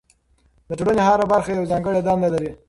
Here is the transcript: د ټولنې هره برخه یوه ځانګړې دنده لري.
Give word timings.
د 0.67 0.69
ټولنې 0.79 1.01
هره 1.07 1.25
برخه 1.33 1.49
یوه 1.51 1.69
ځانګړې 1.71 1.99
دنده 2.07 2.29
لري. 2.33 2.51